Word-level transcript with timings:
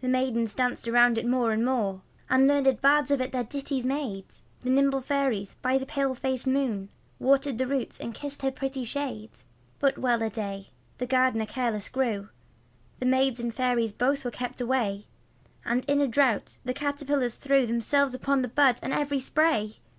The 0.00 0.08
maidens 0.08 0.54
danced 0.54 0.86
about 0.88 1.18
it 1.18 1.26
more 1.26 1.52
and 1.52 1.62
more, 1.62 2.00
And 2.30 2.48
learned 2.48 2.80
bards 2.80 3.10
of 3.10 3.20
it 3.20 3.30
their 3.32 3.44
ditties 3.44 3.84
made; 3.84 4.24
The 4.60 4.70
nimble 4.70 5.02
fairies 5.02 5.56
by 5.60 5.76
the 5.76 5.84
pale 5.84 6.14
faced 6.14 6.46
moon 6.46 6.88
Watered 7.18 7.58
the 7.58 7.66
root 7.66 8.00
and 8.00 8.14
kissed 8.14 8.40
her 8.40 8.50
pretty 8.50 8.84
shade. 8.86 9.28
But 9.78 9.98
well 9.98 10.22
a 10.22 10.30
day, 10.30 10.70
the 10.96 11.04
gardener 11.04 11.44
careless 11.44 11.90
grew, 11.90 12.30
The 13.00 13.04
maids 13.04 13.38
and 13.38 13.54
fairies 13.54 13.92
both 13.92 14.24
were 14.24 14.30
kept 14.30 14.62
away, 14.62 15.08
And 15.62 15.84
in 15.84 16.00
a 16.00 16.08
drought 16.08 16.56
the 16.64 16.72
caterpillars 16.72 17.36
threw 17.36 17.66
Themselves 17.66 18.14
upon 18.14 18.40
the 18.40 18.48
bud 18.48 18.78
and 18.82 18.94
every 18.94 19.20
spray. 19.20 19.74